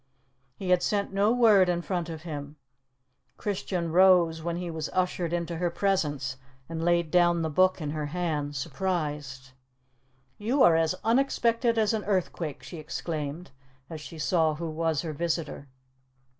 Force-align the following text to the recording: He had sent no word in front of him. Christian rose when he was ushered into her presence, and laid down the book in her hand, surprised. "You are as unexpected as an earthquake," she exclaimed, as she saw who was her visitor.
He 0.57 0.71
had 0.71 0.81
sent 0.81 1.13
no 1.13 1.31
word 1.31 1.69
in 1.69 1.83
front 1.83 2.09
of 2.09 2.23
him. 2.23 2.55
Christian 3.37 3.91
rose 3.91 4.41
when 4.41 4.55
he 4.55 4.71
was 4.71 4.89
ushered 4.93 5.31
into 5.31 5.57
her 5.57 5.69
presence, 5.69 6.37
and 6.67 6.83
laid 6.83 7.11
down 7.11 7.43
the 7.43 7.51
book 7.51 7.79
in 7.79 7.91
her 7.91 8.07
hand, 8.07 8.55
surprised. 8.55 9.51
"You 10.39 10.63
are 10.63 10.75
as 10.75 10.95
unexpected 11.03 11.77
as 11.77 11.93
an 11.93 12.03
earthquake," 12.05 12.63
she 12.63 12.79
exclaimed, 12.79 13.51
as 13.91 14.01
she 14.01 14.17
saw 14.17 14.55
who 14.55 14.71
was 14.71 15.03
her 15.03 15.13
visitor. 15.13 15.67